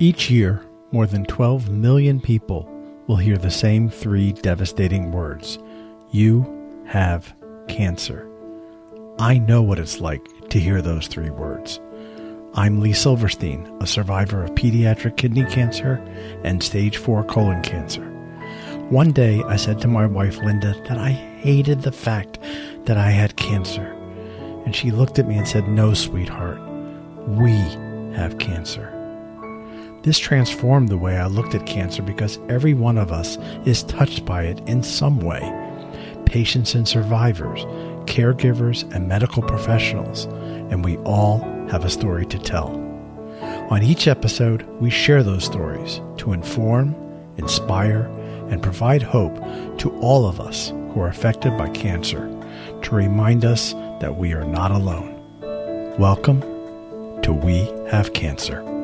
[0.00, 2.70] Each year, more than 12 million people
[3.08, 5.58] will hear the same three devastating words
[6.12, 7.34] You have
[7.66, 8.30] cancer.
[9.18, 11.80] I know what it's like to hear those three words.
[12.54, 15.94] I'm Lee Silverstein, a survivor of pediatric kidney cancer
[16.44, 18.06] and stage 4 colon cancer.
[18.90, 22.38] One day I said to my wife Linda that I hated the fact
[22.84, 23.92] that I had cancer.
[24.64, 26.60] And she looked at me and said, No, sweetheart,
[27.26, 27.50] we
[28.14, 28.97] have cancer.
[30.02, 34.24] This transformed the way I looked at cancer because every one of us is touched
[34.24, 35.42] by it in some way.
[36.24, 37.64] Patients and survivors,
[38.06, 40.26] caregivers and medical professionals,
[40.70, 42.68] and we all have a story to tell.
[43.70, 46.94] On each episode, we share those stories to inform,
[47.36, 48.04] inspire,
[48.50, 49.34] and provide hope
[49.78, 52.28] to all of us who are affected by cancer
[52.82, 55.16] to remind us that we are not alone.
[55.98, 56.40] Welcome
[57.22, 58.77] to We Have Cancer.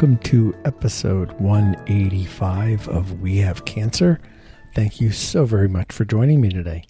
[0.00, 4.18] Welcome to episode 185 of We Have Cancer.
[4.74, 6.84] Thank you so very much for joining me today.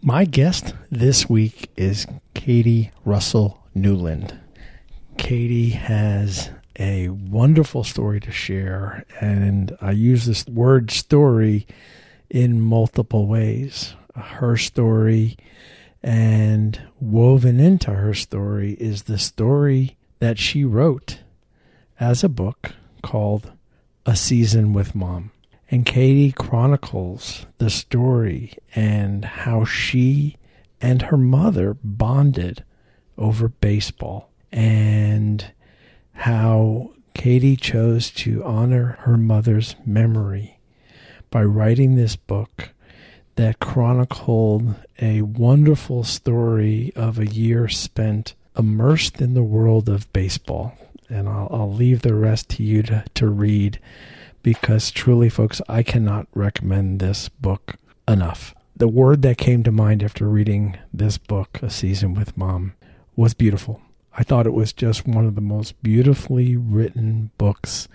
[0.00, 4.40] My guest this week is Katie Russell Newland.
[5.18, 6.48] Katie has
[6.78, 11.66] a wonderful story to share, and I use this word story
[12.30, 13.92] in multiple ways.
[14.16, 15.36] Her story
[16.02, 21.18] and woven into her story is the story that she wrote
[21.98, 23.52] as a book called
[24.06, 25.30] A Season with Mom.
[25.70, 30.36] And Katie chronicles the story and how she
[30.80, 32.64] and her mother bonded
[33.16, 35.52] over baseball and
[36.12, 40.58] how Katie chose to honor her mother's memory
[41.30, 42.70] by writing this book
[43.36, 50.76] that chronicled a wonderful story of a year spent immersed in the world of baseball
[51.14, 53.78] and I'll, I'll leave the rest to you to, to read
[54.42, 57.76] because truly, folks, I cannot recommend this book
[58.06, 58.54] enough.
[58.76, 62.74] The word that came to mind after reading this book, A Season with Mom,
[63.16, 63.80] was beautiful.
[64.12, 67.88] I thought it was just one of the most beautifully written books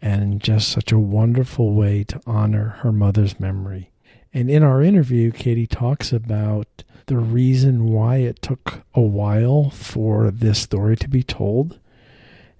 [0.00, 3.90] and just such a wonderful way to honor her mother's memory.
[4.32, 10.30] And in our interview, Katie talks about the reason why it took a while for
[10.30, 11.78] this story to be told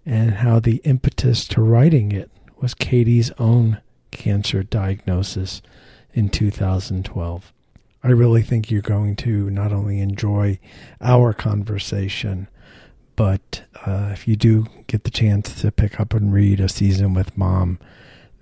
[0.07, 5.63] and how the impetus to writing it was Katie's own cancer diagnosis
[6.13, 7.53] in 2012.
[8.03, 10.59] I really think you're going to not only enjoy
[11.01, 12.49] our conversation,
[13.17, 17.15] but uh, if you do get the chance to pick up and read A Season
[17.15, 17.79] with Mom,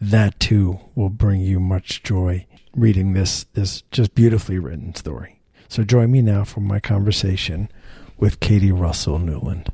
[0.00, 5.40] that too will bring you much joy reading this this just beautifully written story.
[5.68, 7.70] So join me now for my conversation
[8.18, 9.70] with Katie Russell Newland.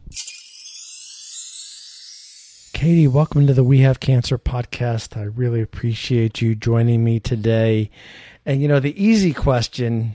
[2.78, 5.16] Katie, welcome to the We Have Cancer podcast.
[5.16, 7.90] I really appreciate you joining me today.
[8.46, 10.14] And, you know, the easy question,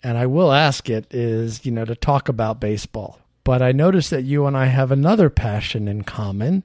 [0.00, 3.18] and I will ask it, is, you know, to talk about baseball.
[3.42, 6.62] But I noticed that you and I have another passion in common,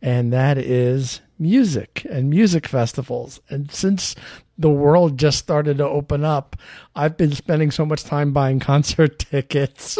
[0.00, 3.40] and that is music and music festivals.
[3.50, 4.14] And since
[4.56, 6.56] the world just started to open up,
[6.94, 9.98] I've been spending so much time buying concert tickets,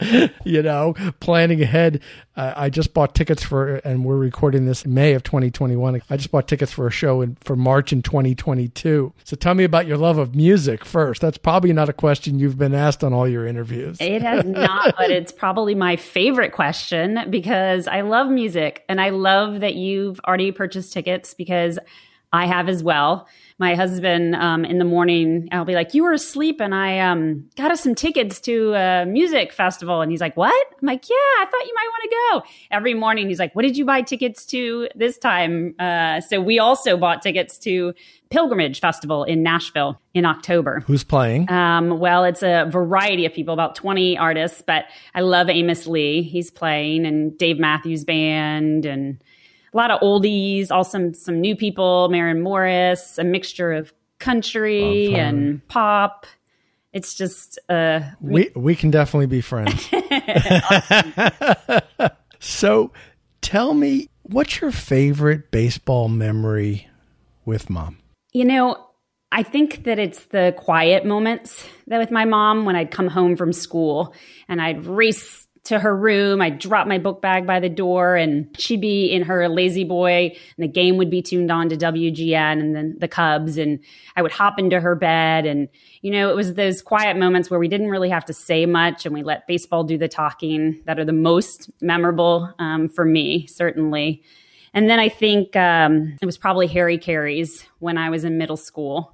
[0.44, 2.00] you know, planning ahead.
[2.36, 6.02] Uh, I just bought tickets for, and we're recording this May of 2021.
[6.10, 9.12] I just bought tickets for a show in, for March in 2022.
[9.24, 11.22] So tell me about your love of music first.
[11.22, 13.96] That's probably not a question you've been asked on all your interviews.
[14.00, 19.10] It has not, but it's probably my favorite question because I love music and I
[19.10, 21.78] love that you've already purchased tickets because
[22.32, 23.26] I have as well
[23.58, 27.48] my husband um, in the morning, I'll be like, "You were asleep, and I um,
[27.56, 31.14] got us some tickets to a music festival." And he's like, "What?" I'm like, "Yeah,
[31.14, 32.16] I thought you might want to
[32.50, 36.40] go." Every morning, he's like, "What did you buy tickets to this time?" Uh, so
[36.40, 37.94] we also bought tickets to
[38.28, 40.80] Pilgrimage Festival in Nashville in October.
[40.80, 41.50] Who's playing?
[41.50, 44.84] Um, well, it's a variety of people, about 20 artists, but
[45.14, 46.22] I love Amos Lee.
[46.22, 49.22] He's playing, and Dave Matthews Band, and
[49.76, 55.14] a lot of oldies, also some some new people, Maren Morris, a mixture of country
[55.14, 56.26] and pop.
[56.94, 59.86] It's just uh we we can definitely be friends.
[62.38, 62.90] so
[63.42, 66.88] tell me what's your favorite baseball memory
[67.44, 67.98] with mom?
[68.32, 68.82] You know,
[69.30, 73.36] I think that it's the quiet moments that with my mom when I'd come home
[73.36, 74.14] from school
[74.48, 76.40] and I'd race to her room.
[76.40, 80.36] I'd drop my book bag by the door and she'd be in her lazy boy
[80.56, 83.58] and the game would be tuned on to WGN and then the Cubs.
[83.58, 83.80] And
[84.16, 85.46] I would hop into her bed.
[85.46, 85.68] And,
[86.02, 89.06] you know, it was those quiet moments where we didn't really have to say much
[89.06, 93.46] and we let baseball do the talking that are the most memorable um, for me,
[93.46, 94.22] certainly.
[94.72, 98.56] And then I think um, it was probably Harry Caray's when I was in middle
[98.56, 99.12] school.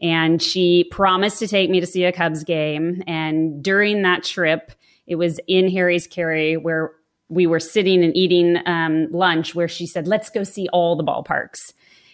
[0.00, 3.02] And she promised to take me to see a Cubs game.
[3.06, 4.72] And during that trip,
[5.06, 6.92] it was in Harry's Caray where
[7.28, 11.04] we were sitting and eating um, lunch, where she said, Let's go see all the
[11.04, 11.72] ballparks.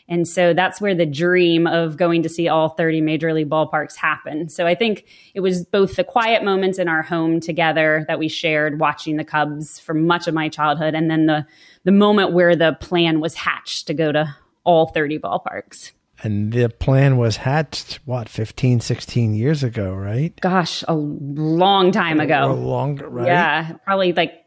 [0.09, 3.97] And so that's where the dream of going to see all 30 major league ballparks
[3.97, 4.51] happened.
[4.51, 8.29] So I think it was both the quiet moments in our home together that we
[8.29, 11.47] shared watching the Cubs for much of my childhood and then the
[11.85, 15.93] the moment where the plan was hatched to go to all 30 ballparks.
[16.23, 20.39] And the plan was hatched, what, 15, 16 years ago, right?
[20.41, 22.51] Gosh, a long time ago.
[22.51, 23.27] Or longer, right?
[23.27, 24.45] Yeah, probably like,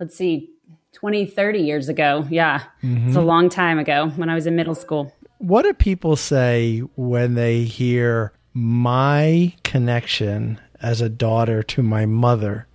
[0.00, 0.50] let's see,
[0.94, 2.26] 20, 30 years ago.
[2.28, 3.08] Yeah, mm-hmm.
[3.08, 5.14] it's a long time ago when I was in middle school.
[5.38, 12.66] What do people say when they hear my connection as a daughter to my mother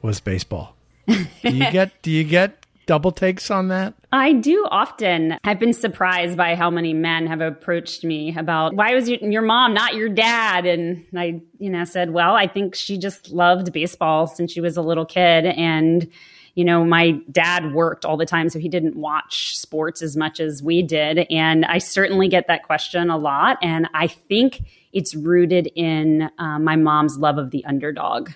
[0.00, 0.74] was baseball?
[1.06, 3.94] do you get do you get double takes on that?
[4.12, 5.38] I do often.
[5.42, 9.42] I've been surprised by how many men have approached me about why was your, your
[9.42, 10.66] mom not your dad?
[10.66, 14.76] And I, you know, said, well, I think she just loved baseball since she was
[14.76, 15.46] a little kid.
[15.46, 16.06] And,
[16.54, 20.40] you know, my dad worked all the time, so he didn't watch sports as much
[20.40, 21.26] as we did.
[21.30, 23.56] And I certainly get that question a lot.
[23.62, 24.62] And I think
[24.92, 28.30] it's rooted in uh, my mom's love of the underdog.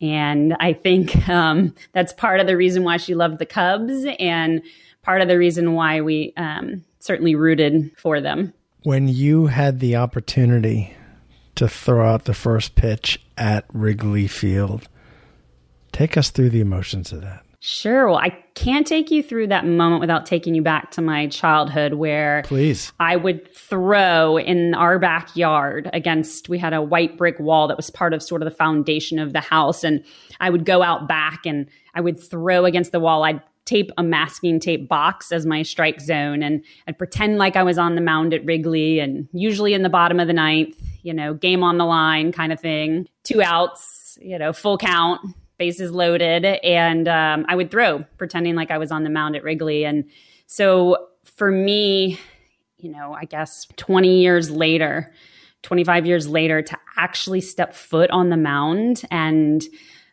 [0.00, 4.62] And I think um, that's part of the reason why she loved the Cubs and
[5.08, 8.52] part of the reason why we um, certainly rooted for them.
[8.82, 10.94] When you had the opportunity
[11.54, 14.86] to throw out the first pitch at Wrigley Field,
[15.92, 17.42] take us through the emotions of that.
[17.60, 18.08] Sure.
[18.08, 21.94] Well, I can't take you through that moment without taking you back to my childhood
[21.94, 22.92] where Please.
[23.00, 27.88] I would throw in our backyard against we had a white brick wall that was
[27.88, 30.04] part of sort of the foundation of the house and
[30.38, 33.24] I would go out back and I would throw against the wall.
[33.24, 37.62] I'd tape a masking tape box as my strike zone and I'd pretend like I
[37.62, 41.12] was on the mound at Wrigley and usually in the bottom of the ninth, you
[41.12, 43.06] know, game on the line kind of thing.
[43.24, 45.20] Two outs, you know, full count
[45.58, 49.44] bases loaded, and um, I would throw, pretending like I was on the mound at
[49.44, 49.84] Wrigley.
[49.84, 50.04] And
[50.46, 52.18] so for me,
[52.78, 55.12] you know, I guess 20 years later,
[55.62, 59.62] 25 years later, to actually step foot on the mound and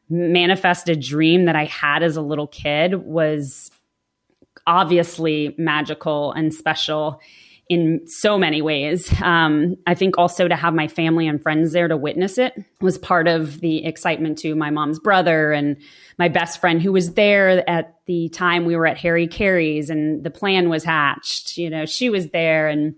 [0.09, 3.71] manifest a dream that I had as a little kid was
[4.67, 7.19] obviously magical and special
[7.67, 9.11] in so many ways.
[9.21, 12.97] Um, I think also to have my family and friends there to witness it was
[12.97, 15.77] part of the excitement to my mom's brother and
[16.19, 20.23] my best friend who was there at the time we were at Harry Caray's and
[20.23, 21.57] the plan was hatched.
[21.57, 22.95] You know, she was there and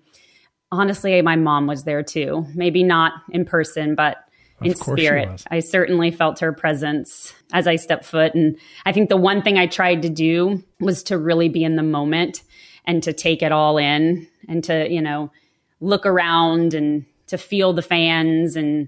[0.70, 2.46] honestly, my mom was there too.
[2.54, 4.18] Maybe not in person, but
[4.62, 5.44] in spirit.
[5.50, 8.34] I certainly felt her presence as I stepped foot.
[8.34, 11.76] And I think the one thing I tried to do was to really be in
[11.76, 12.44] the moment
[12.86, 15.32] and to take it all in and to, you know,
[15.80, 18.88] look around and to feel the fans and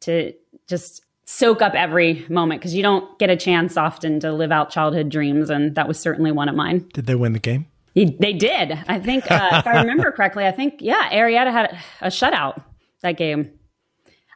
[0.00, 0.34] to
[0.68, 4.70] just soak up every moment because you don't get a chance often to live out
[4.70, 5.50] childhood dreams.
[5.50, 6.88] And that was certainly one of mine.
[6.92, 7.66] Did they win the game?
[7.94, 8.78] they did.
[8.88, 12.62] I think, uh, if I remember correctly, I think, yeah, Arrieta had a, a shutout
[13.02, 13.50] that game.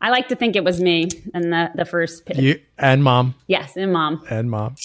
[0.00, 2.38] I like to think it was me and the, the first pitch.
[2.38, 3.34] You, and mom.
[3.46, 4.22] Yes, and mom.
[4.28, 4.76] And mom.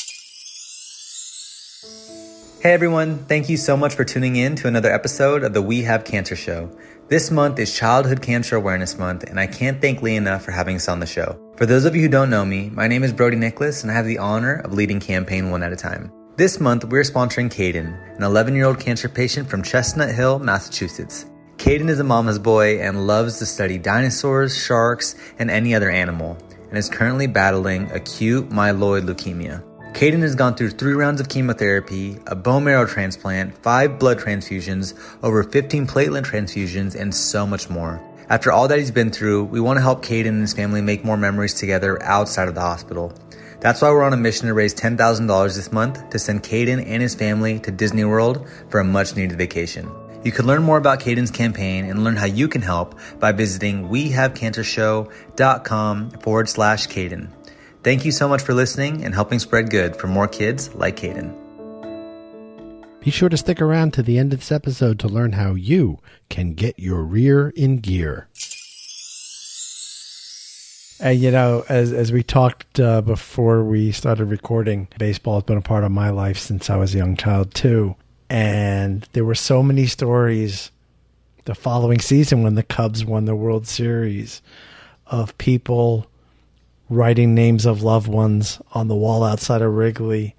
[2.61, 5.81] Hey everyone, thank you so much for tuning in to another episode of the We
[5.81, 6.71] Have Cancer Show.
[7.09, 10.75] This month is Childhood Cancer Awareness Month, and I can't thank Lee enough for having
[10.75, 11.39] us on the show.
[11.57, 13.95] For those of you who don't know me, my name is Brody Nicholas, and I
[13.95, 16.11] have the honor of leading campaign one at a time.
[16.37, 21.25] This month, we're sponsoring Caden, an 11 year old cancer patient from Chestnut Hill, Massachusetts.
[21.61, 26.35] Caden is a mama's boy and loves to study dinosaurs, sharks, and any other animal,
[26.69, 29.63] and is currently battling acute myeloid leukemia.
[29.93, 34.97] Caden has gone through three rounds of chemotherapy, a bone marrow transplant, five blood transfusions,
[35.21, 38.01] over 15 platelet transfusions, and so much more.
[38.27, 41.05] After all that he's been through, we want to help Caden and his family make
[41.05, 43.13] more memories together outside of the hospital.
[43.59, 47.03] That's why we're on a mission to raise $10,000 this month to send Caden and
[47.03, 49.87] his family to Disney World for a much needed vacation.
[50.23, 53.89] You can learn more about Caden's campaign and learn how you can help by visiting
[53.89, 57.31] wehavecancershow.com forward slash Caden.
[57.83, 61.35] Thank you so much for listening and helping spread good for more kids like Caden.
[62.99, 65.97] Be sure to stick around to the end of this episode to learn how you
[66.29, 68.27] can get your rear in gear.
[70.99, 75.57] And you know, as as we talked uh, before we started recording, baseball has been
[75.57, 77.95] a part of my life since I was a young child too.
[78.31, 80.71] And there were so many stories
[81.43, 84.41] the following season when the Cubs won the World Series
[85.05, 86.07] of people
[86.89, 90.33] writing names of loved ones on the wall outside of Wrigley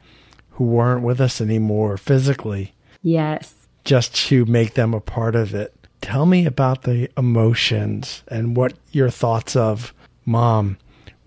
[0.53, 2.73] who weren't with us anymore physically.
[3.03, 3.55] Yes.
[3.85, 5.75] Just to make them a part of it.
[6.01, 9.93] Tell me about the emotions and what your thoughts of
[10.25, 10.79] mom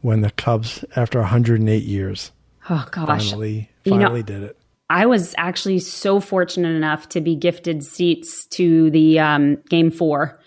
[0.02, 2.32] when the Cubs, after 108 years,
[2.72, 4.58] oh gosh, finally, finally you know, did it.
[4.90, 10.40] I was actually so fortunate enough to be gifted seats to the um, game four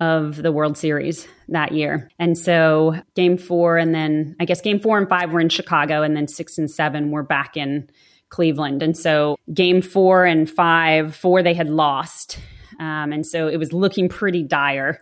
[0.00, 2.10] of the World Series that year.
[2.18, 6.02] And so game four, and then I guess game four and five were in Chicago,
[6.02, 7.88] and then six and seven were back in
[8.28, 8.82] Cleveland.
[8.82, 12.38] And so game four and five, four they had lost.
[12.80, 15.00] Um, and so it was looking pretty dire.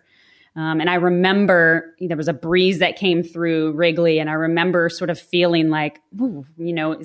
[0.56, 4.88] Um, and I remember there was a breeze that came through Wrigley, and I remember
[4.88, 7.00] sort of feeling like, you know,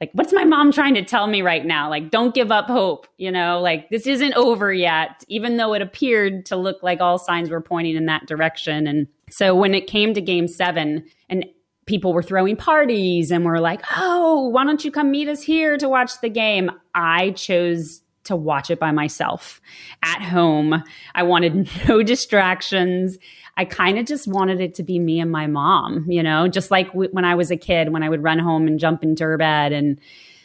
[0.00, 1.90] like, what's my mom trying to tell me right now?
[1.90, 5.82] Like, don't give up hope, you know, like this isn't over yet, even though it
[5.82, 8.86] appeared to look like all signs were pointing in that direction.
[8.86, 11.44] And so when it came to game seven, and
[11.86, 15.76] people were throwing parties and were like, oh, why don't you come meet us here
[15.78, 16.70] to watch the game?
[16.94, 19.60] I chose to watch it by myself
[20.02, 20.82] at home.
[21.14, 23.18] I wanted no distractions.
[23.56, 26.70] I kind of just wanted it to be me and my mom, you know, just
[26.70, 29.24] like w- when I was a kid, when I would run home and jump into
[29.24, 29.72] her bed.
[29.72, 30.00] And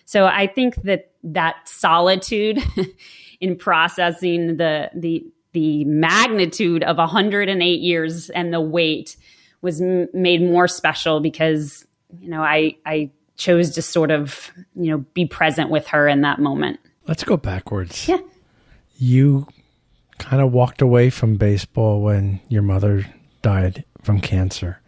[0.05, 2.59] so I think that that solitude
[3.39, 9.15] in processing the, the, the magnitude of 108 years and the weight
[9.61, 11.85] was m- made more special because,
[12.19, 16.21] you know, I, I chose to sort of, you know, be present with her in
[16.21, 16.79] that moment.
[17.07, 18.07] Let's go backwards.
[18.07, 18.19] Yeah.
[18.97, 19.47] You
[20.17, 23.05] kind of walked away from baseball when your mother
[23.41, 24.79] died from cancer,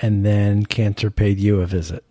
[0.00, 2.04] and then cancer paid you a visit.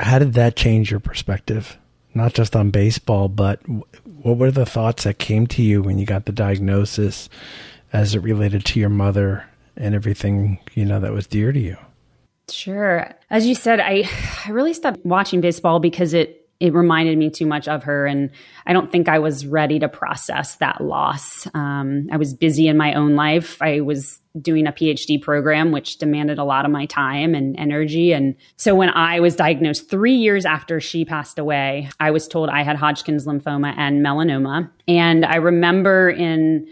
[0.00, 1.78] How did that change your perspective?
[2.14, 3.60] Not just on baseball, but
[4.04, 7.28] what were the thoughts that came to you when you got the diagnosis
[7.92, 9.46] as it related to your mother
[9.76, 11.76] and everything, you know, that was dear to you?
[12.50, 13.10] Sure.
[13.30, 14.08] As you said, I
[14.46, 18.06] I really stopped watching baseball because it it reminded me too much of her.
[18.06, 18.30] And
[18.66, 21.46] I don't think I was ready to process that loss.
[21.54, 23.62] Um, I was busy in my own life.
[23.62, 28.12] I was doing a PhD program, which demanded a lot of my time and energy.
[28.12, 32.48] And so when I was diagnosed three years after she passed away, I was told
[32.48, 34.68] I had Hodgkin's lymphoma and melanoma.
[34.88, 36.66] And I remember in,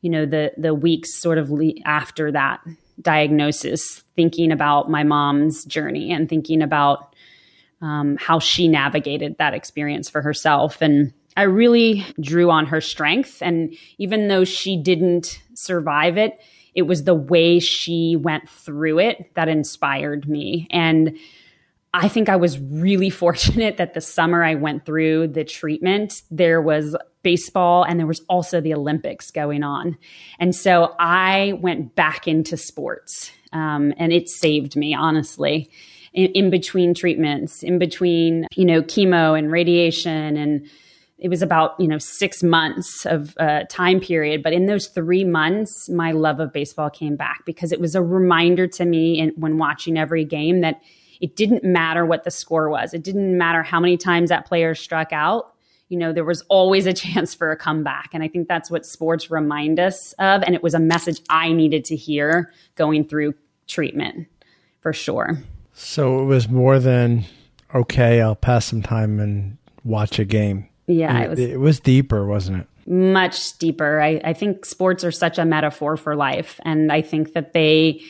[0.00, 2.60] you know, the, the weeks sort of le- after that
[3.00, 7.14] diagnosis, thinking about my mom's journey and thinking about
[7.80, 10.82] um, how she navigated that experience for herself.
[10.82, 13.38] And I really drew on her strength.
[13.42, 16.40] And even though she didn't survive it,
[16.74, 20.66] it was the way she went through it that inspired me.
[20.70, 21.16] And
[21.94, 26.60] I think I was really fortunate that the summer I went through the treatment, there
[26.60, 29.96] was baseball and there was also the Olympics going on.
[30.38, 35.70] And so I went back into sports um, and it saved me, honestly
[36.12, 40.36] in, in between treatments, in between, you know, chemo and radiation.
[40.36, 40.68] And
[41.18, 44.42] it was about you know six months of uh, time period.
[44.42, 48.02] But in those three months my love of baseball came back because it was a
[48.02, 50.80] reminder to me in, when watching every game that
[51.20, 52.94] it didn't matter what the score was.
[52.94, 55.52] It didn't matter how many times that player struck out.
[55.88, 58.10] You know there was always a chance for a comeback.
[58.12, 60.42] And i think that's what sports remind us of.
[60.42, 63.34] And it was a message i needed to hear going through
[63.66, 64.28] treatment
[64.80, 65.42] for sure
[65.78, 67.24] so it was more than
[67.74, 68.20] okay.
[68.20, 70.68] I'll pass some time and watch a game.
[70.86, 71.38] Yeah, it was.
[71.38, 72.90] It was deeper, wasn't it?
[72.90, 74.00] Much deeper.
[74.00, 78.02] I, I think sports are such a metaphor for life, and I think that they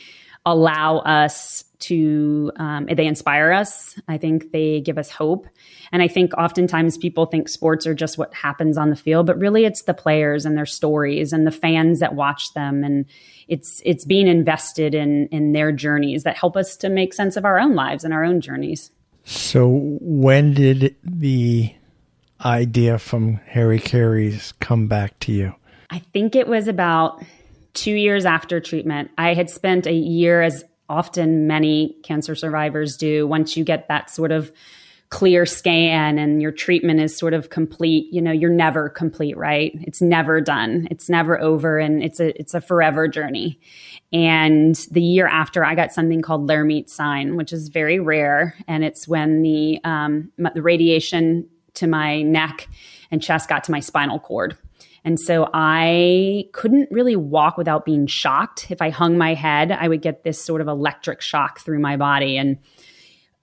[0.45, 3.99] allow us to um, they inspire us.
[4.07, 5.47] I think they give us hope.
[5.91, 9.39] And i think oftentimes people think sports are just what happens on the field but
[9.39, 12.83] really it's the players and their stories and the fans that watch them.
[12.83, 13.05] And
[13.47, 17.45] it's it's being invested in in their journeys that help us to make sense of
[17.45, 18.91] our own lives and our own journeys.
[19.23, 21.73] So when did the
[22.43, 25.53] idea from harry caray's come back to you?
[25.89, 27.23] I think it was about
[27.73, 29.11] two years after treatment.
[29.17, 33.27] I had spent a year as often many cancer survivors do.
[33.27, 34.51] Once you get that sort of
[35.09, 39.71] clear scan and your treatment is sort of complete you know you're never complete right?
[39.81, 40.87] It's never done.
[40.91, 43.59] It's never over and it's a it's a forever journey.
[44.11, 48.83] And the year after i got something called Lhermitte sign which is very rare and
[48.83, 52.67] it's when the um, the radiation to my neck
[53.11, 54.57] and chest got to my spinal cord
[55.03, 58.67] And so I couldn't really walk without being shocked.
[58.69, 61.97] If I hung my head, I would get this sort of electric shock through my
[61.97, 62.37] body.
[62.37, 62.57] And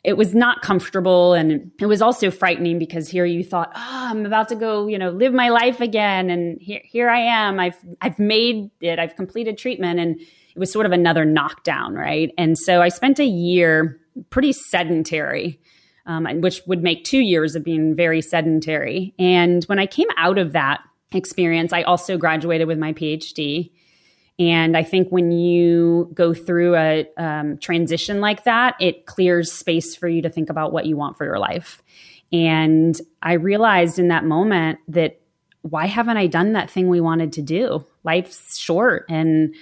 [0.05, 1.35] it was not comfortable.
[1.35, 4.99] And it was also frightening because here you thought oh i'm about to go you
[4.99, 6.31] know live my life again.
[6.31, 7.59] And here, here i am.
[7.59, 8.99] I've i've made it.
[8.99, 9.99] I've completed treatment.
[9.99, 12.33] And it was sort of another knockdown right?
[12.39, 15.61] And so i spent a year pretty sedentary
[16.07, 19.13] um, which would make two years of being very sedentary.
[19.19, 20.83] And when i came out of that
[21.13, 23.71] experience i also graduated with my phd
[24.39, 29.97] and I think when you go through a um, transition like that, it clears space
[29.97, 31.83] for you to think about what you want for your life.
[32.33, 35.21] And I realized in that moment that
[35.63, 37.85] why haven't I done that thing we wanted to do?
[38.05, 39.55] Life's short and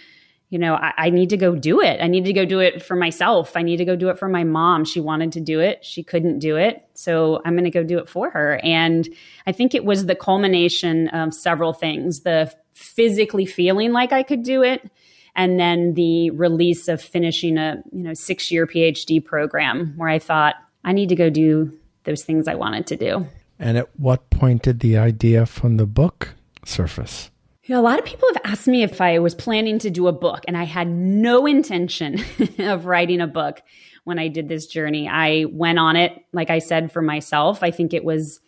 [0.55, 2.01] you know, I, I, need to go do it.
[2.01, 3.57] I need to go do it for myself.
[3.57, 4.85] I need to go do it for my mom.
[4.85, 5.85] She wanted to do it.
[5.85, 6.87] She couldn't do it.
[6.95, 8.61] So I'm going to go do it for her.
[8.63, 9.09] And
[9.49, 14.45] I think it was the culmination of several things the physically feeling like I could
[14.45, 14.89] do it.
[15.35, 20.21] And then the release of finishing a you know six year PhD program where I
[20.21, 23.27] thought I need to go do those things I wanted to do.
[23.59, 27.33] And at what point did the idea from the book surface?
[27.71, 30.45] A lot of people have asked me if I was planning to do a book,
[30.47, 32.23] and I had no intention
[32.59, 33.63] of writing a book
[34.05, 35.09] when I did this journey.
[35.09, 37.63] I went on it, like I said, for myself.
[37.63, 38.41] I think it was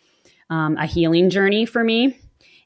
[0.49, 2.19] um, a healing journey for me.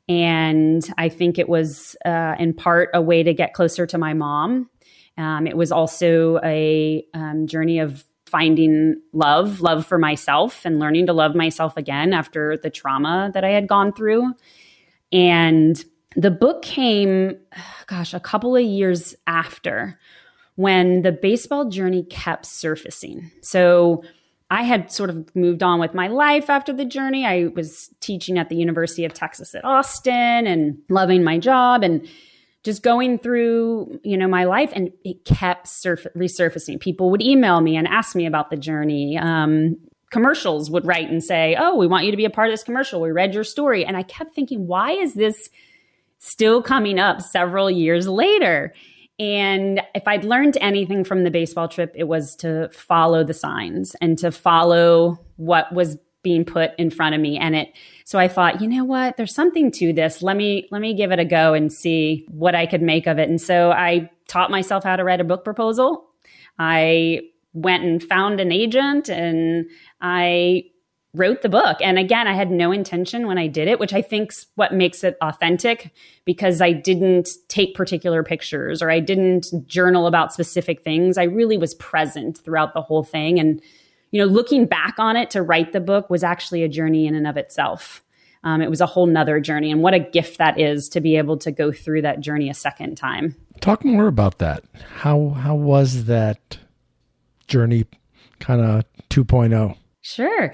[0.10, 4.14] And I think it was, uh, in part, a way to get closer to my
[4.14, 4.70] mom.
[5.18, 11.06] Um, it was also a um, journey of finding love, love for myself, and learning
[11.06, 14.34] to love myself again after the trauma that I had gone through.
[15.12, 15.84] And
[16.16, 17.38] the book came,
[17.88, 20.00] gosh, a couple of years after
[20.56, 23.32] when the baseball journey kept surfacing.
[23.42, 24.04] So
[24.50, 27.26] I had sort of moved on with my life after the journey.
[27.26, 32.06] I was teaching at the University of Texas at Austin and loving my job and
[32.64, 36.80] just going through, you know, my life and it kept surf- resurfacing.
[36.80, 39.18] People would email me and ask me about the journey.
[39.18, 39.78] Um,
[40.12, 42.64] commercials would write and say, "Oh, we want you to be a part of this
[42.64, 43.00] commercial.
[43.00, 45.50] We read your story." And I kept thinking, "Why is this
[46.22, 48.74] still coming up several years later?"
[49.20, 53.96] And if I'd learned anything from the baseball trip, it was to follow the signs
[54.02, 57.38] and to follow what was being put in front of me.
[57.38, 57.70] And it,
[58.04, 59.18] so I thought, you know what?
[59.18, 60.24] There's something to this.
[60.24, 63.20] Let me, let me give it a go and see what I could make of
[63.20, 63.30] it.
[63.30, 66.06] And so I taught myself how to write a book proposal.
[66.58, 67.22] I
[67.54, 69.66] went and found an agent and
[70.00, 70.64] I
[71.14, 71.78] wrote the book.
[71.82, 75.04] And again, I had no intention when I did it, which I think's what makes
[75.04, 75.92] it authentic
[76.24, 81.18] because I didn't take particular pictures or I didn't journal about specific things.
[81.18, 83.40] I really was present throughout the whole thing.
[83.40, 83.62] And,
[84.12, 87.16] you know, looking back on it to write the book was actually a journey in
[87.16, 88.04] and of itself.
[88.44, 89.70] Um, it was a whole nother journey.
[89.70, 92.54] And what a gift that is to be able to go through that journey a
[92.54, 93.36] second time.
[93.60, 94.64] Talk more about that.
[94.96, 96.58] How, how was that
[97.48, 97.86] journey
[98.40, 99.76] kind of 2.0?
[100.02, 100.54] Sure.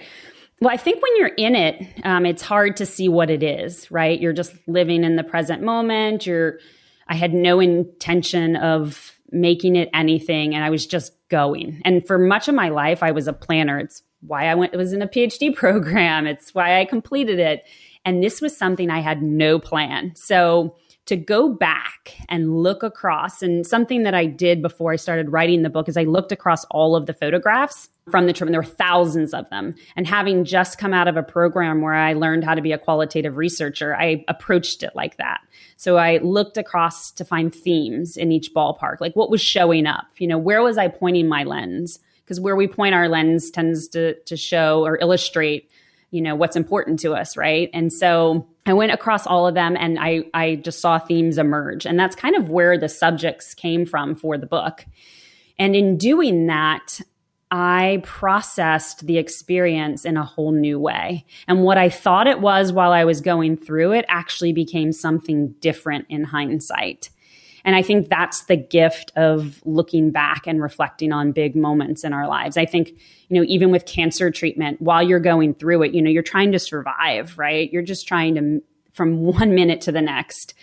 [0.59, 3.89] Well, I think when you're in it, um, it's hard to see what it is,
[3.91, 4.19] right?
[4.19, 6.25] You're just living in the present moment.
[6.25, 6.59] You're,
[7.07, 11.81] I had no intention of making it anything, and I was just going.
[11.85, 13.77] And for much of my life, I was a planner.
[13.77, 16.25] It's why I went It was in a PhD program.
[16.25, 17.63] It's why I completed it.
[18.03, 20.13] And this was something I had no plan.
[20.15, 20.75] So
[21.07, 25.63] to go back and look across, and something that I did before I started writing
[25.63, 28.61] the book is I looked across all of the photographs from the trip, and there
[28.61, 29.75] were thousands of them.
[29.95, 32.77] And having just come out of a program where I learned how to be a
[32.77, 35.41] qualitative researcher, I approached it like that.
[35.77, 40.05] So I looked across to find themes in each ballpark, like what was showing up.
[40.17, 41.99] You know, where was I pointing my lens?
[42.23, 45.69] Because where we point our lens tends to to show or illustrate
[46.11, 49.75] you know what's important to us right and so i went across all of them
[49.77, 53.85] and i i just saw themes emerge and that's kind of where the subjects came
[53.85, 54.85] from for the book
[55.59, 57.01] and in doing that
[57.49, 61.25] I processed the experience in a whole new way.
[61.47, 65.53] And what I thought it was while I was going through it actually became something
[65.61, 67.09] different in hindsight.
[67.67, 72.13] And I think that's the gift of looking back and reflecting on big moments in
[72.13, 72.55] our lives.
[72.55, 72.93] I think,
[73.27, 76.53] you know, even with cancer treatment, while you're going through it, you know, you're trying
[76.53, 77.69] to survive, right?
[77.69, 80.53] You're just trying to, from one minute to the next,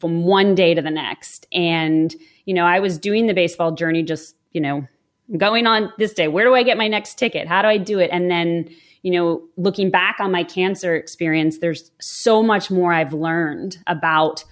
[0.00, 1.46] from one day to the next.
[1.52, 2.16] And,
[2.46, 4.88] you know, I was doing the baseball journey just, you know,
[5.36, 6.26] going on this day.
[6.26, 7.46] Where do I get my next ticket?
[7.46, 8.08] How do I do it?
[8.10, 8.70] And then,
[9.02, 14.42] you know, looking back on my cancer experience, there's so much more I've learned about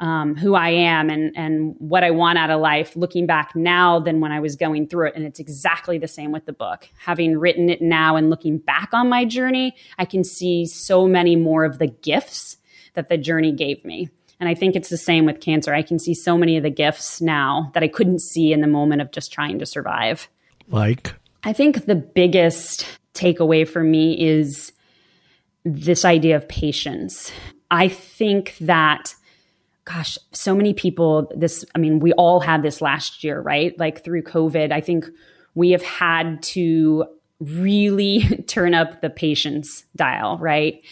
[0.00, 4.00] um, who I am and and what I want out of life looking back now
[4.00, 5.14] than when I was going through it.
[5.14, 6.88] And it's exactly the same with the book.
[6.98, 11.36] Having written it now and looking back on my journey, I can see so many
[11.36, 12.56] more of the gifts
[12.94, 14.08] that the journey gave me.
[14.40, 15.74] And I think it's the same with cancer.
[15.74, 18.66] I can see so many of the gifts now that I couldn't see in the
[18.66, 20.28] moment of just trying to survive.
[20.68, 21.14] Like?
[21.44, 24.72] I think the biggest takeaway for me is
[25.64, 27.30] this idea of patience.
[27.70, 29.14] I think that
[29.84, 33.78] gosh, so many people this I mean, we all had this last year, right?
[33.78, 35.06] Like through COVID, I think
[35.54, 37.06] we have had to
[37.40, 40.82] really turn up the patience dial, right?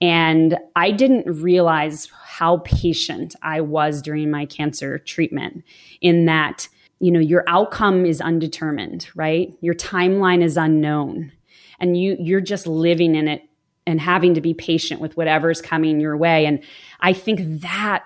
[0.00, 5.64] And I didn't realize how patient I was during my cancer treatment
[6.00, 6.68] in that,
[7.00, 9.54] you know, your outcome is undetermined, right?
[9.60, 11.32] Your timeline is unknown
[11.80, 13.42] and you you're just living in it
[13.86, 16.44] and having to be patient with whatever's coming your way.
[16.44, 16.62] And
[17.00, 18.04] I think that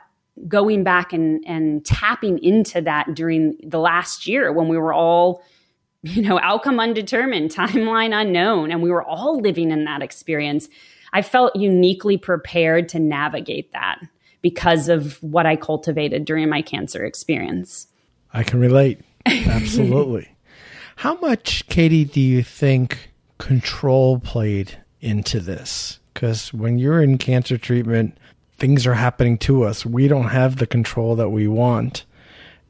[0.48, 5.42] going back and, and tapping into that during the last year when we were all,
[6.02, 10.68] you know, outcome undetermined, timeline unknown, and we were all living in that experience,
[11.12, 14.00] I felt uniquely prepared to navigate that
[14.42, 17.88] because of what I cultivated during my cancer experience.
[18.32, 19.00] I can relate.
[19.26, 20.28] Absolutely.
[20.96, 25.98] How much, Katie, do you think control played into this?
[26.12, 28.18] Because when you're in cancer treatment,
[28.60, 29.84] things are happening to us.
[29.84, 32.04] We don't have the control that we want.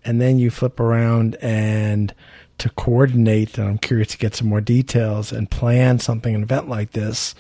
[0.05, 2.15] And then you flip around and
[2.59, 6.69] to coordinate, and I'm curious to get some more details and plan something, an event
[6.69, 7.35] like this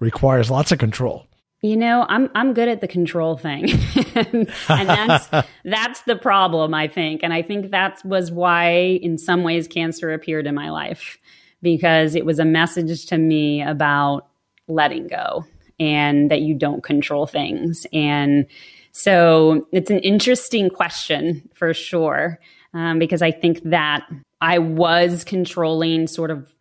[0.00, 1.26] requires lots of control.
[1.62, 3.70] You know, I'm I'm good at the control thing.
[4.14, 5.28] and that's
[5.64, 7.20] that's the problem, I think.
[7.22, 8.70] And I think that was why
[9.02, 11.18] in some ways cancer appeared in my life
[11.60, 14.28] because it was a message to me about
[14.68, 15.44] letting go
[15.80, 17.86] and that you don't control things.
[17.92, 18.46] And
[18.92, 22.38] so it's an interesting question for sure,
[22.74, 24.06] um, because I think that
[24.40, 26.54] I was controlling sort of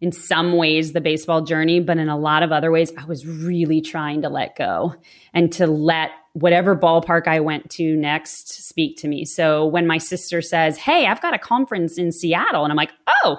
[0.00, 3.26] in some ways the baseball journey, but in a lot of other ways, I was
[3.26, 4.94] really trying to let go
[5.32, 9.24] and to let whatever ballpark I went to next speak to me.
[9.24, 12.92] So when my sister says, Hey, I've got a conference in Seattle, and I'm like,
[13.24, 13.38] Oh,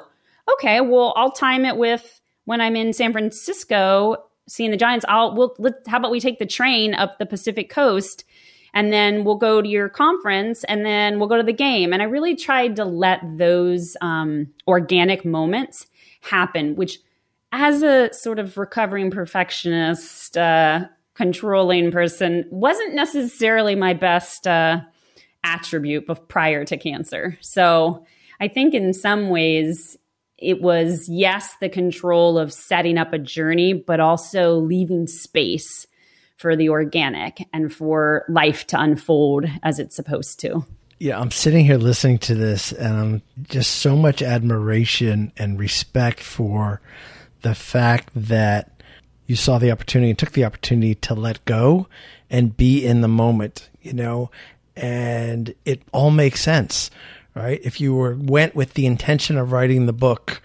[0.54, 4.17] okay, well, I'll time it with when I'm in San Francisco
[4.48, 5.06] seeing the Giants.
[5.08, 8.24] I'll, we'll, let, how about we take the train up the Pacific coast
[8.74, 11.94] and then we'll go to your conference and then we'll go to the game.
[11.94, 15.88] And I really tried to let those um, organic moments
[16.22, 17.00] happen, which
[17.52, 24.82] as a sort of recovering perfectionist, uh, controlling person wasn't necessarily my best uh,
[25.44, 27.38] attribute prior to cancer.
[27.42, 28.06] So
[28.40, 29.98] I think in some ways
[30.38, 35.88] it was yes, the control of setting up a journey, but also leaving space
[36.38, 40.63] for the organic and for life to unfold as it's supposed to.
[41.00, 46.19] Yeah, I'm sitting here listening to this and I'm just so much admiration and respect
[46.19, 46.82] for
[47.41, 48.71] the fact that
[49.26, 51.88] you saw the opportunity and took the opportunity to let go
[52.30, 54.32] and be in the moment, you know,
[54.76, 56.89] and it all makes sense,
[57.38, 57.62] right?
[57.63, 60.41] If you were went with the intention of writing the book,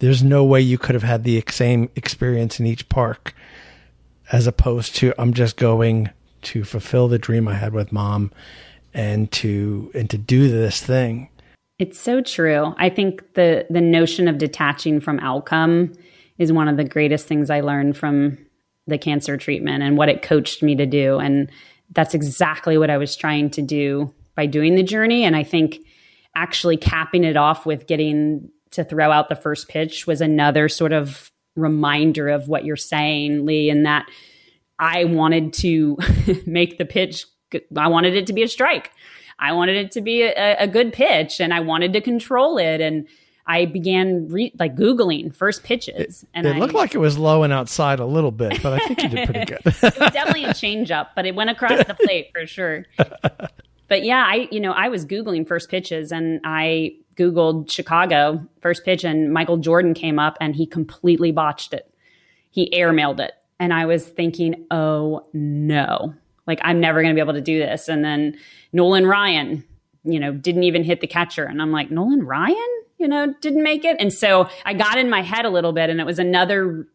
[0.00, 3.34] there's no way you could have had the same experience in each park
[4.32, 6.10] as opposed to I'm just going
[6.42, 8.32] to fulfill the dream I had with mom
[8.92, 11.28] and to and to do this thing.
[11.78, 12.74] It's so true.
[12.78, 15.92] I think the the notion of detaching from outcome
[16.38, 18.38] is one of the greatest things I learned from
[18.86, 21.48] the cancer treatment and what it coached me to do and
[21.92, 25.78] that's exactly what I was trying to do by doing the journey and I think
[26.34, 30.92] actually capping it off with getting to throw out the first pitch was another sort
[30.92, 34.06] of reminder of what you're saying, Lee, and that
[34.78, 35.98] I wanted to
[36.46, 37.26] make the pitch
[37.76, 38.90] I wanted it to be a strike.
[39.38, 42.80] I wanted it to be a, a good pitch and I wanted to control it.
[42.80, 43.06] And
[43.46, 46.24] I began re- like Googling first pitches.
[46.32, 49.02] And it, looked like it was low and outside a little bit, but I think
[49.02, 49.60] you did pretty good.
[49.66, 52.86] it was definitely a change up, but it went across the plate for sure.
[53.88, 58.84] But yeah, I, you know, I was Googling first pitches and I Googled Chicago first
[58.84, 61.92] pitch and Michael Jordan came up and he completely botched it.
[62.50, 63.32] He airmailed it.
[63.58, 66.14] And I was thinking, oh no,
[66.46, 67.88] like I'm never going to be able to do this.
[67.88, 68.38] And then
[68.72, 69.64] Nolan Ryan,
[70.04, 71.44] you know, didn't even hit the catcher.
[71.44, 73.96] And I'm like, Nolan Ryan, you know, didn't make it.
[74.00, 76.88] And so I got in my head a little bit and it was another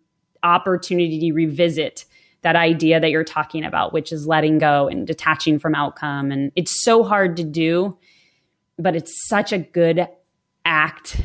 [0.43, 2.05] opportunity to revisit
[2.47, 6.31] that idea that you're talking about, which is letting go and detaching from outcome.
[6.31, 7.97] And it's so hard to do,
[8.79, 10.07] but it's such a good
[10.63, 11.19] act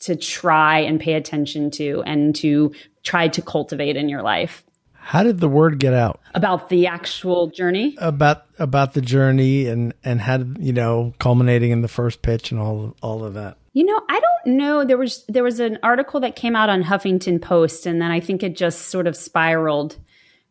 [0.00, 4.62] to try and pay attention to and to try to cultivate in your life.
[4.92, 7.96] How did the word get out about the actual journey?
[7.98, 12.60] About about the journey and and had you know culminating in the first pitch and
[12.60, 13.56] all all of that.
[13.72, 14.84] You know, I don't know.
[14.84, 18.20] There was there was an article that came out on Huffington Post, and then I
[18.20, 19.96] think it just sort of spiraled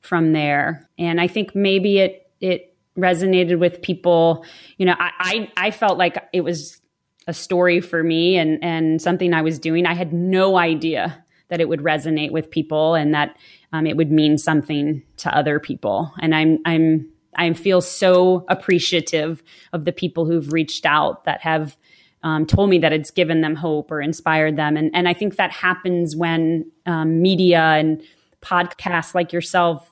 [0.01, 0.89] from there.
[0.97, 4.45] And I think maybe it it resonated with people.
[4.77, 5.11] You know, I
[5.57, 6.81] I, I felt like it was
[7.27, 9.85] a story for me and and something I was doing.
[9.85, 13.37] I had no idea that it would resonate with people and that
[13.73, 16.11] um, it would mean something to other people.
[16.19, 21.77] And I'm I'm I feel so appreciative of the people who've reached out that have
[22.23, 24.77] um, told me that it's given them hope or inspired them.
[24.77, 28.01] And, and I think that happens when um, media and
[28.41, 29.89] podcasts like yourself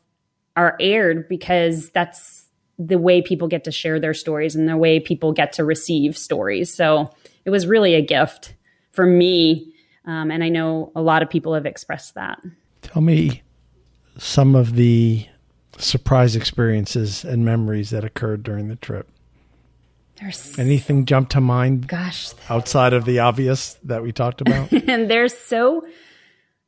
[0.55, 4.99] are aired because that's the way people get to share their stories and the way
[4.99, 6.73] people get to receive stories.
[6.73, 7.13] So
[7.45, 8.55] it was really a gift
[8.91, 9.73] for me.
[10.05, 12.39] Um, and I know a lot of people have expressed that.
[12.81, 13.41] Tell me
[14.17, 15.27] some of the
[15.77, 19.09] surprise experiences and memories that occurred during the trip.
[20.19, 21.87] There's anything jump to mind?
[21.87, 24.71] Gosh, outside of the obvious that we talked about.
[24.87, 25.85] and there's so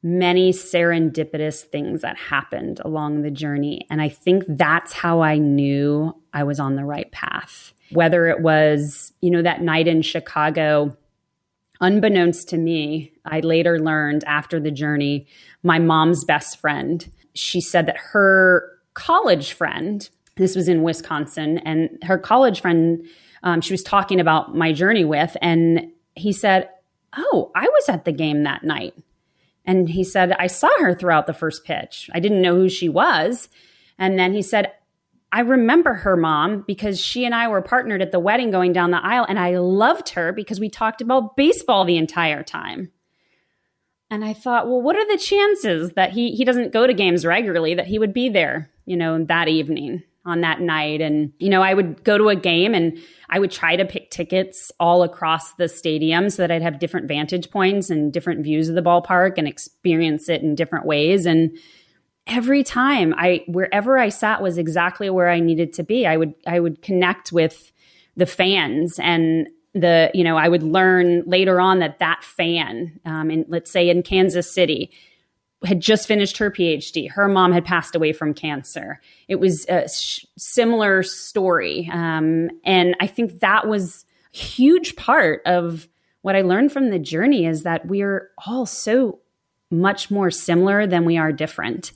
[0.04, 6.16] many serendipitous things that happened along the journey, and I think that's how I knew
[6.34, 7.74] I was on the right path.
[7.92, 10.98] Whether it was, you know, that night in Chicago,
[11.82, 15.28] unbeknownst to me, I later learned after the journey,
[15.62, 21.90] my mom's best friend, she said that her college friend, this was in Wisconsin, and
[22.04, 23.06] her college friend
[23.44, 25.36] um, she was talking about my journey with.
[25.42, 26.70] And he said,
[27.16, 28.94] Oh, I was at the game that night.
[29.66, 32.10] And he said, I saw her throughout the first pitch.
[32.14, 33.50] I didn't know who she was.
[33.98, 34.72] And then he said,
[35.32, 38.92] I remember her mom because she and I were partnered at the wedding going down
[38.92, 42.92] the aisle, and I loved her because we talked about baseball the entire time.
[44.10, 47.26] And I thought, well, what are the chances that he he doesn't go to games
[47.26, 50.04] regularly that he would be there, you know, that evening?
[50.26, 51.02] On that night.
[51.02, 52.98] And, you know, I would go to a game and
[53.30, 57.08] I would try to pick tickets all across the stadium so that I'd have different
[57.08, 61.26] vantage points and different views of the ballpark and experience it in different ways.
[61.26, 61.58] And
[62.28, 66.06] every time I, wherever I sat was exactly where I needed to be.
[66.06, 67.72] I would, I would connect with
[68.16, 73.32] the fans and the, you know, I would learn later on that that fan, um,
[73.32, 74.92] in, let's say in Kansas City,
[75.64, 77.10] had just finished her PhD.
[77.10, 79.00] Her mom had passed away from cancer.
[79.28, 81.90] It was a sh- similar story.
[81.92, 85.88] Um, and I think that was a huge part of
[86.22, 89.20] what I learned from the journey is that we're all so
[89.70, 91.92] much more similar than we are different.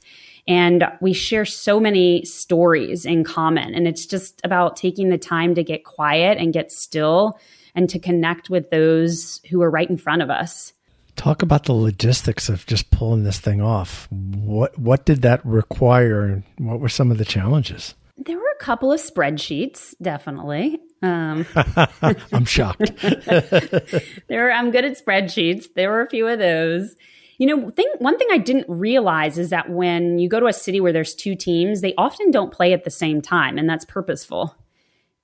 [0.48, 3.74] And we share so many stories in common.
[3.74, 7.40] And it's just about taking the time to get quiet and get still
[7.74, 10.72] and to connect with those who are right in front of us.
[11.16, 14.08] Talk about the logistics of just pulling this thing off.
[14.12, 16.44] What what did that require?
[16.58, 17.96] What were some of the challenges?
[18.18, 20.80] There were a couple of spreadsheets, definitely.
[21.02, 21.46] Um,
[22.32, 22.94] I'm shocked.
[24.28, 25.66] there, I'm good at spreadsheets.
[25.76, 26.96] There were a few of those.
[27.38, 30.54] You know, thing, one thing I didn't realize is that when you go to a
[30.54, 33.84] city where there's two teams, they often don't play at the same time, and that's
[33.84, 34.56] purposeful.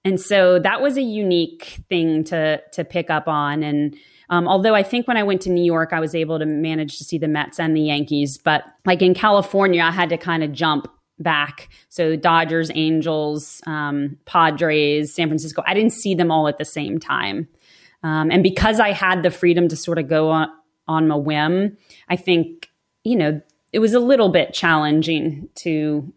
[0.04, 3.64] And so that was a unique thing to to pick up on.
[3.64, 3.96] And
[4.32, 6.98] um, although I think when I went to New York, I was able to manage
[6.98, 8.38] to see the Mets and the Yankees.
[8.38, 10.88] But like in California, I had to kind of jump
[11.20, 11.70] back.
[11.90, 16.98] So Dodgers, Angels, um, Padres, San Francisco, I didn't see them all at the same
[16.98, 17.50] time.
[18.04, 20.48] Um, and because I had the freedom to sort of go on,
[20.88, 22.70] on a whim, I think,
[23.04, 23.42] you know,
[23.74, 26.12] it was a little bit challenging to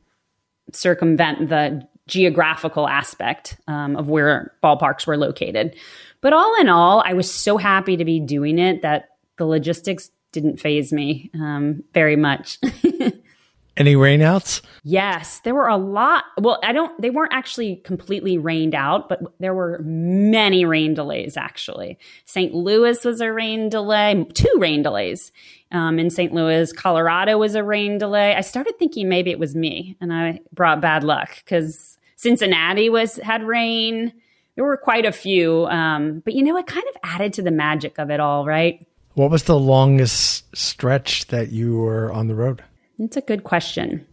[0.72, 5.76] circumvent the geographical aspect um, of where ballparks were located.
[6.24, 10.10] But all in all, I was so happy to be doing it that the logistics
[10.32, 12.58] didn't phase me um, very much.
[13.76, 14.62] Any rainouts?
[14.84, 16.24] Yes, there were a lot.
[16.40, 21.36] Well, I don't, they weren't actually completely rained out, but there were many rain delays
[21.36, 21.98] actually.
[22.24, 22.54] St.
[22.54, 25.30] Louis was a rain delay, two rain delays.
[25.72, 26.32] Um, in St.
[26.32, 28.34] Louis, Colorado was a rain delay.
[28.34, 33.16] I started thinking maybe it was me and I brought bad luck because Cincinnati was
[33.16, 34.14] had rain
[34.56, 35.66] there were quite a few.
[35.66, 38.86] Um, but you know, it kind of added to the magic of it all, right?
[39.14, 42.62] What was the longest stretch that you were on the road?
[42.98, 44.06] It's a good question.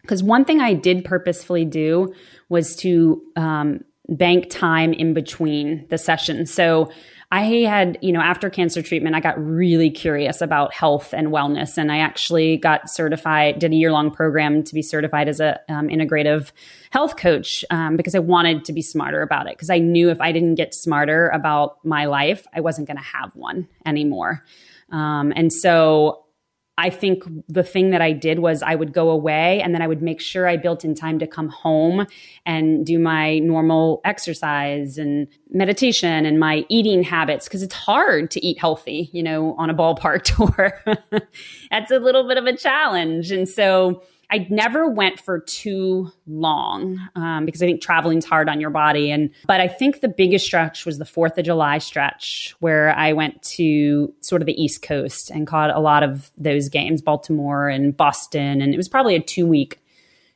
[0.00, 2.12] Because one thing I did purposefully do
[2.48, 6.52] was to um, bank time in between the sessions.
[6.52, 6.90] So
[7.32, 11.78] I had, you know, after cancer treatment, I got really curious about health and wellness.
[11.78, 15.58] And I actually got certified, did a year long program to be certified as a
[15.70, 16.52] um, integrative
[16.90, 19.54] health coach um, because I wanted to be smarter about it.
[19.56, 23.02] Because I knew if I didn't get smarter about my life, I wasn't going to
[23.02, 24.44] have one anymore.
[24.90, 26.26] Um, and so
[26.78, 29.86] I think the thing that I did was I would go away and then I
[29.86, 32.06] would make sure I built in time to come home
[32.46, 38.44] and do my normal exercise and meditation and my eating habits because it's hard to
[38.44, 40.82] eat healthy, you know, on a ballpark tour.
[41.70, 43.30] That's a little bit of a challenge.
[43.30, 48.62] And so I never went for too long um, because I think traveling's hard on
[48.62, 49.10] your body.
[49.10, 53.12] And but I think the biggest stretch was the Fourth of July stretch, where I
[53.12, 57.68] went to sort of the East Coast and caught a lot of those games, Baltimore
[57.68, 59.80] and Boston, and it was probably a two week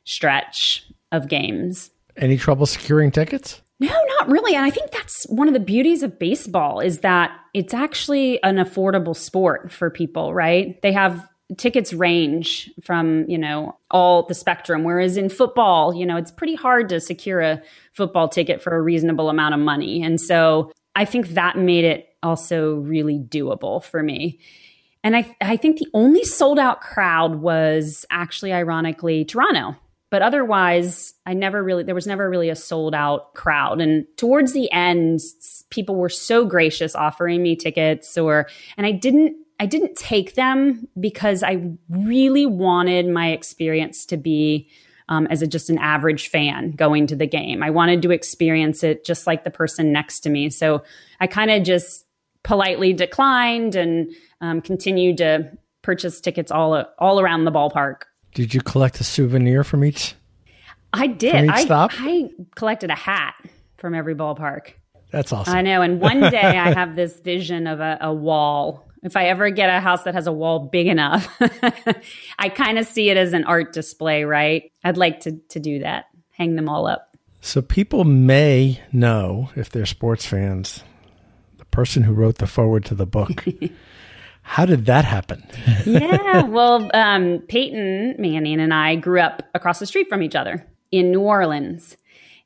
[0.03, 1.89] stretch of games.
[2.15, 3.61] Any trouble securing tickets?
[3.79, 4.55] No, not really.
[4.55, 8.57] And I think that's one of the beauties of baseball is that it's actually an
[8.57, 10.79] affordable sport for people, right?
[10.83, 14.83] They have tickets range from you know all the spectrum.
[14.83, 17.61] Whereas in football you know it's pretty hard to secure a
[17.93, 20.03] football ticket for a reasonable amount of money.
[20.03, 24.39] And so i think that made it also really doable for me.
[25.03, 29.75] And i i think the only sold out crowd was actually ironically toronto.
[30.09, 33.79] But otherwise i never really there was never really a sold out crowd.
[33.79, 35.21] And towards the end
[35.69, 40.87] people were so gracious offering me tickets or and i didn't I didn't take them
[40.99, 44.69] because I really wanted my experience to be
[45.09, 47.63] um, as a, just an average fan going to the game.
[47.63, 50.49] I wanted to experience it just like the person next to me.
[50.49, 50.83] So
[51.19, 52.05] I kind of just
[52.43, 58.01] politely declined and um, continued to purchase tickets all all around the ballpark.
[58.33, 60.13] Did you collect a souvenir from each?
[60.93, 61.49] I did.
[61.49, 61.91] I, stop?
[61.95, 63.35] I collected a hat
[63.77, 64.73] from every ballpark.
[65.11, 65.55] That's awesome.
[65.55, 65.81] I know.
[65.81, 69.69] And one day I have this vision of a, a wall if I ever get
[69.69, 71.27] a house that has a wall big enough,
[72.39, 74.71] I kind of see it as an art display, right?
[74.83, 77.15] I'd like to, to do that, hang them all up.
[77.41, 80.83] So people may know, if they're sports fans,
[81.57, 83.45] the person who wrote the foreword to the book.
[84.41, 85.45] How did that happen?
[85.85, 90.65] yeah, well, um, Peyton Manning and I grew up across the street from each other
[90.89, 91.97] in New Orleans.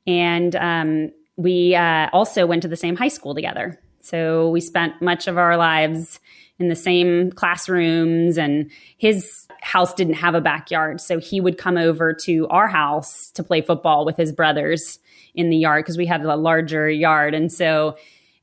[0.08, 3.80] And um, we uh, also went to the same high school together.
[4.06, 6.20] So we spent much of our lives
[6.60, 11.02] in the same classrooms and his house didn't have a backyard.
[11.02, 15.00] So he would come over to our house to play football with his brothers
[15.34, 17.34] in the yard because we had a larger yard.
[17.34, 17.98] And so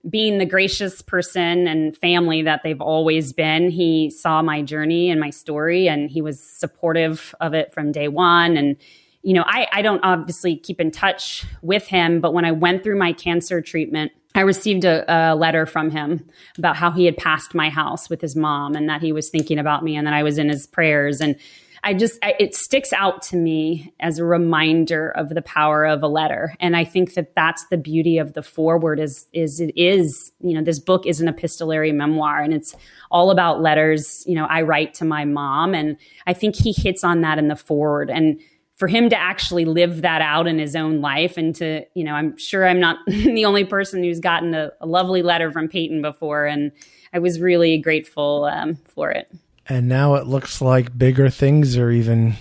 [0.08, 5.20] being the gracious person and family that they've always been he saw my journey and
[5.20, 8.56] my story and he was supportive of it from day one.
[8.56, 8.76] And
[9.22, 12.82] you know I, I don't obviously keep in touch with him but when i went
[12.82, 16.24] through my cancer treatment I received a, a, letter from him
[16.58, 19.58] about how he had passed my house with his mom and that he was thinking
[19.58, 21.20] about me and that I was in his prayers.
[21.20, 21.34] And
[21.82, 26.04] I just, I, it sticks out to me as a reminder of the power of
[26.04, 26.54] a letter.
[26.60, 30.54] And I think that that's the beauty of the foreword is, is it is, you
[30.54, 32.76] know, this book is an epistolary memoir and it's
[33.10, 35.74] all about letters, you know, I write to my mom.
[35.74, 35.96] And
[36.28, 38.08] I think he hits on that in the foreword.
[38.08, 38.40] And
[38.78, 42.14] for him to actually live that out in his own life and to, you know,
[42.14, 46.00] I'm sure I'm not the only person who's gotten a, a lovely letter from Peyton
[46.00, 46.46] before.
[46.46, 46.70] And
[47.12, 49.30] I was really grateful um, for it.
[49.66, 52.36] And now it looks like bigger things are even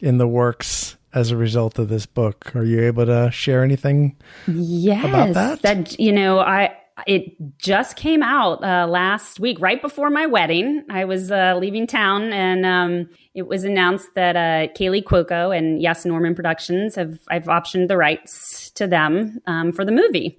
[0.00, 2.56] in the works as a result of this book.
[2.56, 4.16] Are you able to share anything
[4.48, 5.62] yes, about that?
[5.62, 6.74] That, you know, I,
[7.06, 10.84] it just came out uh, last week, right before my wedding.
[10.90, 15.80] I was uh, leaving town, and um, it was announced that uh, Kaley Cuoco and
[15.80, 20.38] Yes Norman Productions have I've optioned the rights to them um, for the movie,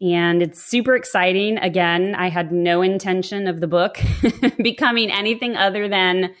[0.00, 1.58] and it's super exciting.
[1.58, 3.98] Again, I had no intention of the book
[4.62, 6.34] becoming anything other than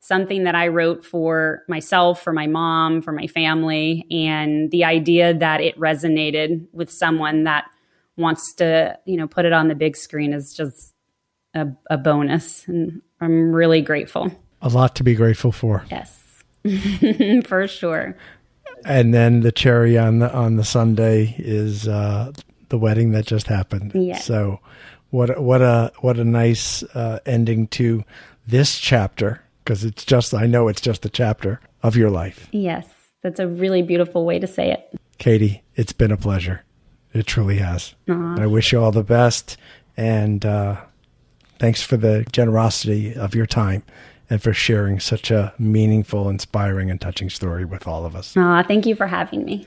[0.00, 5.34] something that I wrote for myself, for my mom, for my family, and the idea
[5.34, 7.66] that it resonated with someone that
[8.16, 10.94] wants to, you know, put it on the big screen is just
[11.54, 12.66] a, a bonus.
[12.66, 14.30] And I'm really grateful.
[14.62, 15.84] A lot to be grateful for.
[15.90, 16.44] Yes,
[17.46, 18.16] for sure.
[18.84, 22.32] And then the cherry on the on the sundae is uh,
[22.68, 23.92] the wedding that just happened.
[23.94, 24.18] Yeah.
[24.18, 24.60] So,
[25.10, 28.04] what what a what a nice uh, ending to
[28.46, 32.48] this chapter because it's just I know it's just a chapter of your life.
[32.52, 32.86] Yes,
[33.22, 34.98] that's a really beautiful way to say it.
[35.18, 36.64] Katie, it's been a pleasure.
[37.12, 37.94] It truly has.
[38.08, 39.56] I wish you all the best.
[39.96, 40.80] And uh,
[41.58, 43.82] thanks for the generosity of your time
[44.30, 48.36] and for sharing such a meaningful, inspiring, and touching story with all of us.
[48.36, 49.66] Aw, thank you for having me.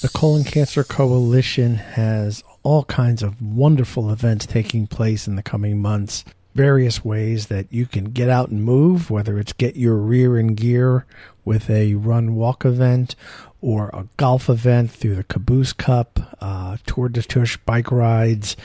[0.00, 5.78] The Colon Cancer Coalition has all kinds of wonderful events taking place in the coming
[5.82, 6.24] months.
[6.54, 10.54] Various ways that you can get out and move, whether it's get your rear in
[10.54, 11.04] gear
[11.44, 13.14] with a run walk event
[13.60, 18.56] or a golf event through the Caboose Cup, uh, Tour de Tush bike rides.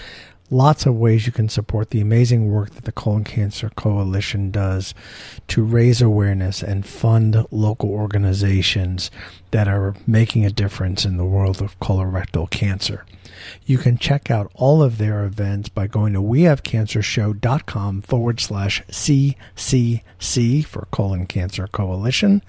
[0.49, 4.93] Lots of ways you can support the amazing work that the Colon Cancer Coalition does
[5.47, 9.09] to raise awareness and fund local organizations
[9.51, 13.05] that are making a difference in the world of colorectal cancer.
[13.65, 20.65] You can check out all of their events by going to wehavecancershow.com forward slash CCC
[20.65, 22.41] for Colon Cancer Coalition.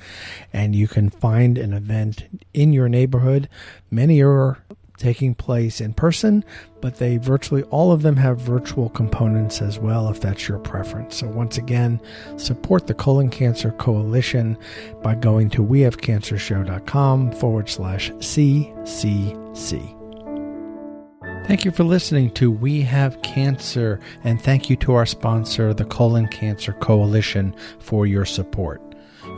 [0.53, 3.49] And you can find an event in your neighborhood.
[3.90, 4.59] Many are
[4.97, 6.45] taking place in person,
[6.80, 11.16] but they virtually all of them have virtual components as well if that's your preference.
[11.16, 12.01] So once again,
[12.36, 14.57] support the Colon Cancer Coalition
[15.03, 20.01] by going to wehavecancershow.com forward slash CCC.
[21.47, 25.84] Thank you for listening to We Have Cancer, and thank you to our sponsor, the
[25.84, 28.80] Colon Cancer Coalition, for your support.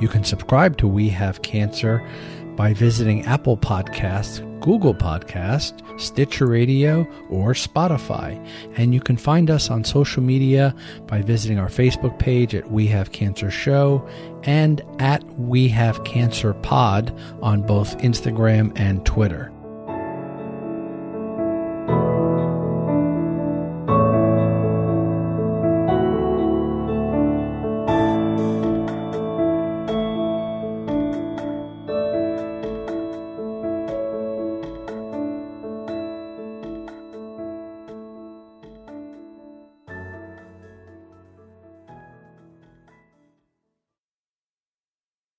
[0.01, 2.07] You can subscribe to We Have Cancer
[2.55, 8.45] by visiting Apple Podcasts, Google Podcast, Stitcher Radio, or Spotify.
[8.77, 10.75] And you can find us on social media
[11.07, 14.05] by visiting our Facebook page at We Have Cancer Show
[14.43, 19.53] and at We Have Cancer Pod on both Instagram and Twitter.